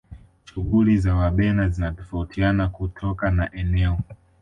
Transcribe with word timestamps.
shughuli 0.45 0.97
za 0.97 1.15
wabena 1.15 1.69
zinatofautiana 1.69 2.67
kutoka 2.69 3.31
na 3.31 3.53
eneo 3.55 3.99